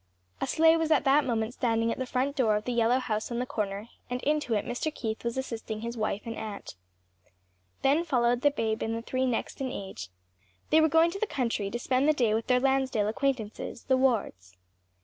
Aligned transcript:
A 0.41 0.47
sleigh 0.47 0.77
was 0.77 0.89
at 0.89 1.03
that 1.03 1.25
moment 1.25 1.53
standing 1.53 1.91
at 1.91 1.99
the 1.99 2.07
front 2.07 2.35
door 2.35 2.55
of 2.55 2.65
the 2.65 2.73
yellow 2.73 2.97
house 2.97 3.29
on 3.31 3.37
the 3.37 3.45
corner 3.45 3.87
and 4.09 4.19
into 4.23 4.55
it 4.55 4.65
Mr. 4.65 4.91
Keith 4.91 5.23
was 5.23 5.37
assisting 5.37 5.81
his 5.81 5.95
wife 5.95 6.23
and 6.25 6.35
aunt. 6.35 6.73
Then 7.83 8.03
followed 8.03 8.41
the 8.41 8.49
babe 8.49 8.81
and 8.81 8.95
the 8.95 9.03
three 9.03 9.27
next 9.27 9.61
in 9.61 9.71
age. 9.71 10.09
They 10.71 10.81
were 10.81 10.89
going 10.89 11.11
to 11.11 11.19
the 11.19 11.27
country, 11.27 11.69
to 11.69 11.77
spend 11.77 12.09
the 12.09 12.13
day 12.13 12.33
with 12.33 12.47
their 12.47 12.59
Lansdale 12.59 13.07
acquaintances, 13.09 13.83
the 13.83 13.95
Wards. 13.95 14.57